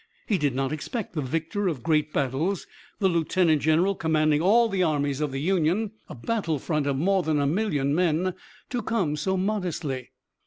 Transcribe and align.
He 0.25 0.39
did 0.39 0.55
not 0.55 0.71
expect 0.71 1.13
the 1.13 1.21
victor 1.21 1.67
of 1.67 1.83
great 1.83 2.11
battles, 2.11 2.65
the 2.97 3.07
lieutenant 3.07 3.61
general 3.61 3.93
commanding 3.93 4.41
all 4.41 4.67
the 4.67 4.81
armies 4.81 5.21
of 5.21 5.31
the 5.31 5.39
Union, 5.41 5.91
a 6.09 6.15
battle 6.15 6.57
front 6.57 6.87
of 6.87 6.97
more 6.97 7.21
than 7.21 7.39
a 7.39 7.45
million 7.45 7.93
men, 7.93 8.33
to 8.71 8.81
come 8.81 9.15
so 9.15 9.37
modestly. 9.37 10.09